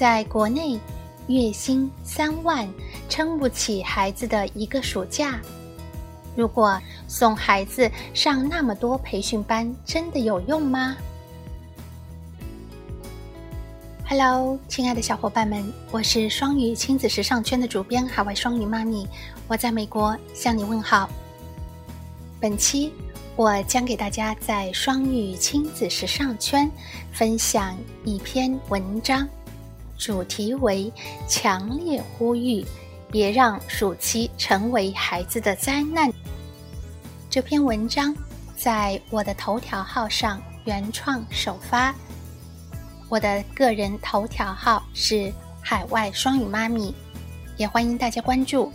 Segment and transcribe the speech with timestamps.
[0.00, 0.80] 在国内，
[1.26, 2.66] 月薪三万
[3.06, 5.38] 撑不起孩子的一个暑假。
[6.34, 10.96] 如果送孩子上那么多培训班，真的有用吗
[14.08, 19.06] ？Hello，亲爱的小伙伴们，我是双语亲子时尚圈的主编海外双语妈咪，
[19.48, 21.10] 我在美国向你问好。
[22.40, 22.90] 本期
[23.36, 26.70] 我将给大家在双语亲子时尚圈
[27.12, 29.28] 分享一篇文章，
[30.00, 30.92] 主题为
[31.28, 32.66] 强烈呼吁。
[33.12, 36.08] 别让暑期成为孩子的灾难。
[37.28, 38.14] 这篇文章
[38.56, 41.92] 在我的头条号上原创首发。
[43.08, 46.94] 我的个人头条号是海外双语妈咪，
[47.56, 48.72] 也欢迎大家关注。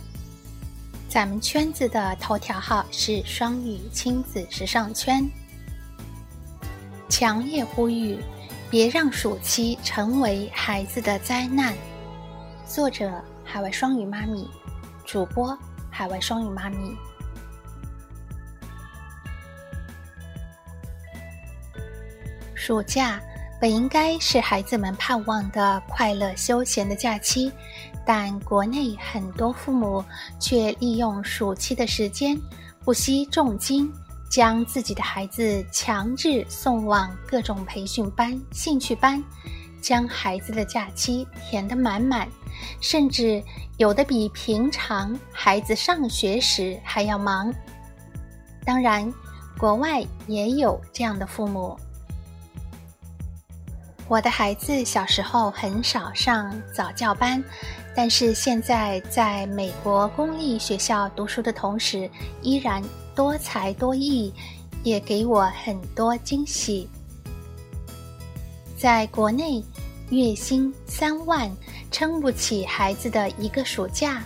[1.08, 5.26] 咱们圈子的头条号是双语亲子时尚圈。
[7.08, 8.18] 强烈呼吁，
[8.70, 11.74] 别让暑期成为孩子的灾难。
[12.66, 13.10] 作者。
[13.48, 14.50] 海外双语妈咪，
[15.04, 15.56] 主播
[15.88, 16.96] 海外双语妈咪。
[22.56, 23.20] 暑假
[23.60, 27.52] 本应该是孩子们盼望的快乐休闲的假期，
[28.04, 30.04] 但国内很多父母
[30.40, 32.36] 却利用暑期的时间，
[32.84, 33.90] 不惜重金
[34.28, 39.22] 将自己的孩子强制送往各种培训班、兴趣班，
[39.80, 42.28] 将孩子的假期填得满满。
[42.80, 43.42] 甚至
[43.76, 47.52] 有的比平常孩子上学时还要忙。
[48.64, 49.12] 当然，
[49.58, 51.78] 国外也有这样的父母。
[54.08, 57.42] 我的孩子小时候很少上早教班，
[57.96, 62.08] 但是现在在美国公立学校读书的同时，
[62.42, 62.80] 依然
[63.14, 64.32] 多才多艺，
[64.84, 66.88] 也给我很多惊喜。
[68.76, 69.64] 在国内。
[70.10, 71.50] 月薪三万
[71.90, 74.22] 撑不起孩子的一个暑假。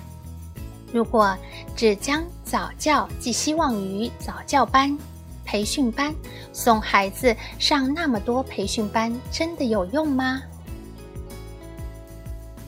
[0.92, 1.34] 如果
[1.74, 4.94] 只将早教寄希望于早教班、
[5.42, 6.14] 培训班，
[6.52, 10.42] 送孩子上那么多培训班，真的有用吗？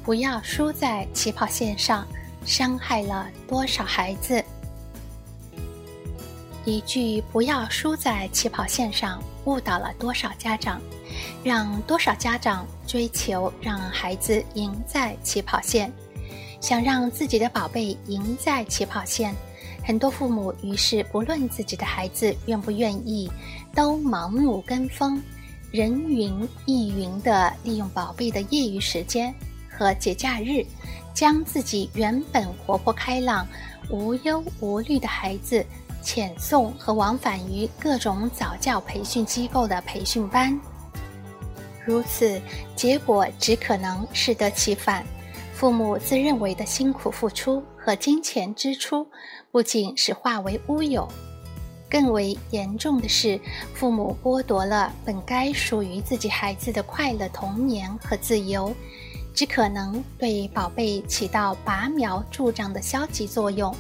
[0.04, 2.06] 不要输在起跑线上，
[2.44, 4.44] 伤害了多少孩子？
[6.64, 10.80] 一句“不要输在起跑线上”，误导了多少家长？
[11.44, 15.92] 让多少家长追求让孩子赢在起跑线，
[16.60, 19.34] 想让自己的宝贝赢在起跑线，
[19.84, 23.30] 很多父母于是不论自己的孩子愿不愿意，
[23.74, 25.22] 都盲目跟风，
[25.70, 29.34] 人云亦云的利用宝贝的业余时间
[29.76, 30.64] 和节假日，
[31.14, 33.46] 将自己原本活泼开朗、
[33.90, 35.64] 无忧无虑的孩子
[36.02, 40.58] 遣送和往返于各种早教培训机构的培训班。
[41.84, 42.40] 如此，
[42.76, 45.04] 结果只可能适得其反。
[45.52, 49.06] 父母自认为的辛苦付出和金钱支出，
[49.52, 51.06] 不仅是化为乌有，
[51.88, 53.40] 更为严重的是，
[53.72, 58.74] 父母剥夺了本该属于自己孩子的快乐童年和自由，
[59.34, 63.74] 只可能对宝贝起到拔苗助长的消极作用。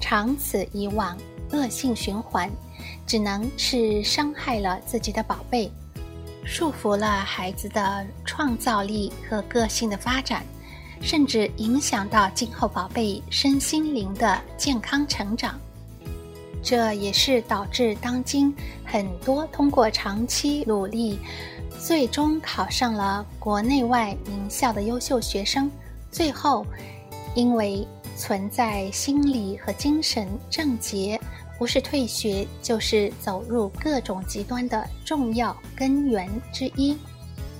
[0.00, 1.16] 长此以往，
[1.52, 2.50] 恶性循环，
[3.06, 5.70] 只能是伤害了自己的宝贝。
[6.44, 10.42] 束缚了孩子的创造力和个性的发展，
[11.00, 15.60] 甚至影响到今后宝贝身心灵的健康成长。
[16.62, 18.54] 这也是导致当今
[18.84, 21.18] 很多通过长期努力，
[21.80, 25.70] 最终考上了国内外名校的优秀学生，
[26.10, 26.64] 最后
[27.34, 31.18] 因为存在心理和精神症结。
[31.58, 36.96] 不是退学，就是走入各种极端的重要根源之一。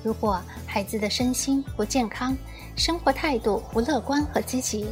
[0.02, 2.34] 如果孩子的身心不健康，
[2.76, 4.86] 生活态度不乐观和积极，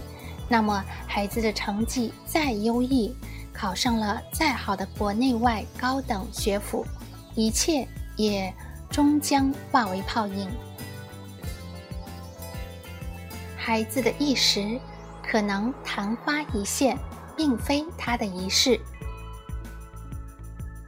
[0.47, 3.15] 那么孩子的成绩再优异，
[3.51, 6.85] 考上了再好的国内外高等学府，
[7.35, 8.53] 一切也
[8.91, 10.49] 终将化为泡影。
[13.57, 14.81] 孩子的一时
[15.23, 16.99] 可能昙花一现，
[17.37, 18.81] 并非他的一世。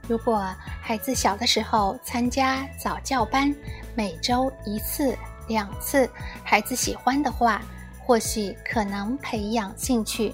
[0.07, 0.43] 如果
[0.81, 3.53] 孩子小的时候参加早教班，
[3.95, 5.15] 每周一次、
[5.47, 6.09] 两次，
[6.43, 7.61] 孩子喜欢的话，
[7.99, 10.33] 或许可能培养兴趣；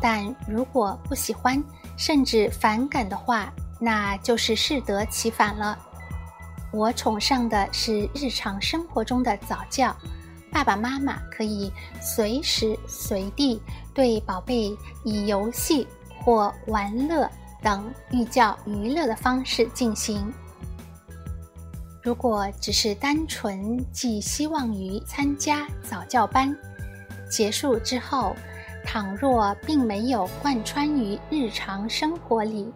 [0.00, 1.62] 但如果不喜欢，
[1.96, 5.76] 甚至反感的话，那就是适得其反了。
[6.72, 9.94] 我崇尚的是日常生活中的早教，
[10.52, 13.60] 爸爸妈妈可以随时随地
[13.94, 15.86] 对宝贝以游戏
[16.24, 17.28] 或玩乐。
[17.60, 20.32] 等寓教于乐的方式进行。
[22.00, 26.56] 如果只是单纯寄希望于参加早教班，
[27.28, 28.36] 结束之后，
[28.84, 32.72] 倘若并没有贯穿于日常生活里，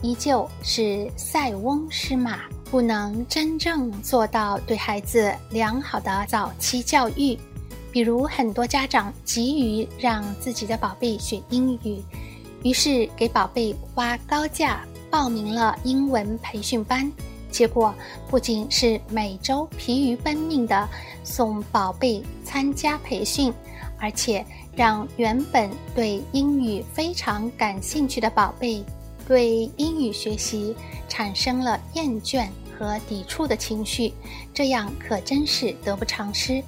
[0.00, 7.36] 依旧是塞翁失马，不能真正做到对孩子良好的早期教育。
[7.90, 12.00] 比如，很多家长急于让自己的宝贝学英语，
[12.62, 17.10] 于是给宝贝花高价报名了英文培训班。
[17.50, 17.92] 结果
[18.28, 20.88] 不仅是每周疲于奔命的
[21.24, 23.52] 送宝贝参加培训，
[23.98, 24.46] 而且
[24.76, 28.84] 让原本对英语非常感兴趣的宝贝
[29.26, 30.76] 对英语学习
[31.08, 32.46] 产生了厌倦
[32.80, 34.14] 和抵触的情绪，
[34.54, 36.64] 这样可真是得不偿失。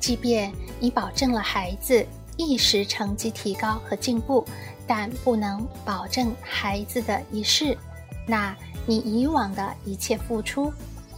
[0.00, 2.04] 即便你保证了孩子
[2.36, 4.44] 一时成绩提高和进步，
[4.88, 7.78] 但不能保证孩子的一世，
[8.26, 8.52] 那。
[8.88, 10.72] 你以往的一切付出，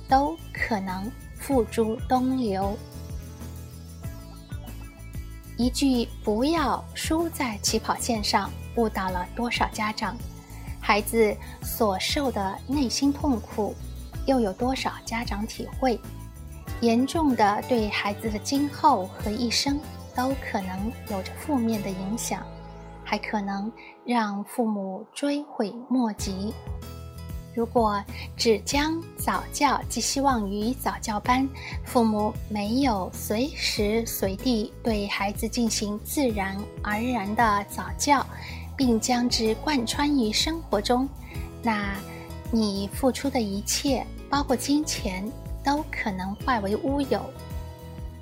[0.09, 2.75] 都可能付诸东流。
[5.59, 10.17] 一句“不要输在起跑线上”，误导了多少家长？
[10.81, 13.75] 孩子所受的内心痛苦，
[14.29, 15.99] 又有多少家长体会？
[16.83, 19.81] 严重的对孩子的今后和一生
[20.15, 22.47] 都可能有着负面的影响，
[23.03, 23.73] 还可能
[24.05, 26.53] 让父母追悔莫及。
[27.55, 28.01] 如果
[28.37, 31.49] 只将早教寄希望于早教班，
[31.85, 38.25] 父母没有随时随地对孩子进行自然而然的早教，
[38.77, 41.09] 并将之贯穿于生活中，
[41.61, 41.97] 那
[42.53, 45.31] 你付出的一切，包括金钱，
[45.65, 47.23] 都可能化为乌有，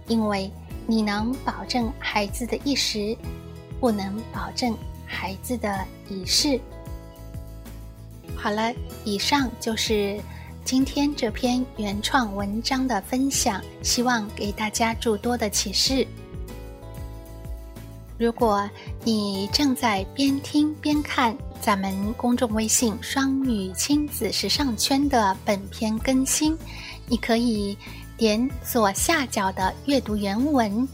[0.06, 0.50] 因为
[0.86, 3.16] 你能保证孩子的一时，
[3.80, 4.76] 不能保证
[5.06, 6.60] 孩子的一世。
[8.36, 8.72] 好了，
[9.04, 10.20] 以上就是
[10.64, 16.06] 今天这篇原创文章的分享，希望给大家诸多的启示。
[18.18, 18.68] 如果
[19.04, 26.56] 你正在边听边看咱们公众微信“双语亲子时尚圈”的本篇更新，
[27.08, 27.76] 你可以
[28.16, 30.86] 点左下角的阅读原文，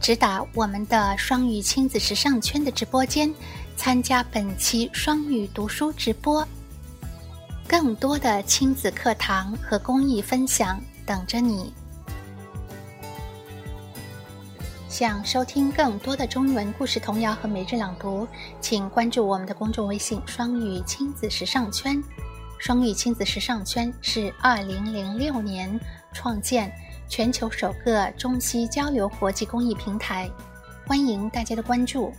[0.00, 3.32] 直达我们的“双语亲子时尚圈”的直播间，
[3.76, 6.46] 参加本期双语读书直播。
[7.68, 11.70] 更多的亲子课堂和公益分享等着你。
[14.98, 18.26] 想收听更多的中文故事童谣和每日朗读，
[18.60, 22.02] 请关注我们的公众微信“双语亲子时尚圈”。
[22.58, 25.78] 双语亲子时尚圈是二零零六年
[26.12, 26.72] 创建，
[27.08, 30.28] 全球首个中西交流国际公益平台，
[30.84, 32.12] 欢迎大家的关注。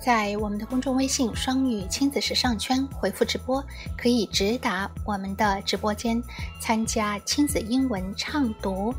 [0.00, 3.60] 在我们的公众微信“双语亲子时尚圈”回复“直播”，
[3.98, 6.22] 可以直达我们的直播间，
[6.60, 8.94] 参加亲子英文畅读、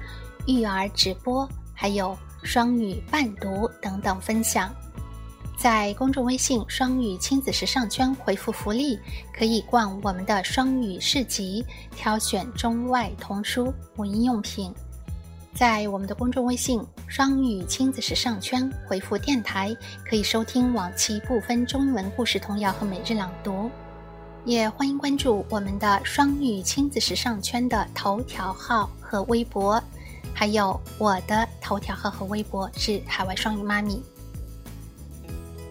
[0.47, 4.73] 育儿直播，还有双语伴读等等分享。
[5.57, 8.99] 在公众微信“双语亲子时尚圈”回复“福利”，
[9.31, 11.63] 可以逛我们的双语市集，
[11.95, 14.73] 挑选中外童书、母婴用品。
[15.53, 19.75] 在我们的公众微信“双语亲子时尚圈”回复“电台”，
[20.09, 23.69] 可以收听往期部分中文故事童谣和每日朗读。
[24.43, 29.79] 也欢迎关注我们的“双语亲子时尚圈”的头条号和微博，
[30.33, 34.03] 还有我的头条号和微博是海外双语妈咪。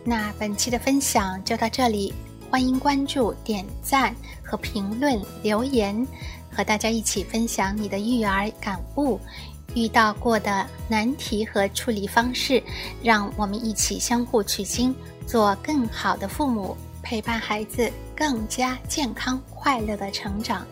[0.02, 2.10] 那本期的分享就到这里，
[2.50, 6.06] 欢迎关注、点赞和评论留言，
[6.50, 9.20] 和大家一起分享你的育儿感悟。
[9.74, 12.62] 遇到过的难题和处理方式，
[13.02, 20.66] 让我们一起相互取经，做更好的父母，陪伴孩子更加健康快乐的成长。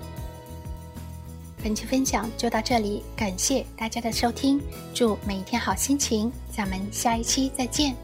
[1.63, 4.61] 本期分享就到这里，感谢大家的收听，
[4.95, 7.95] 祝每一天好心情，咱们下一期再见。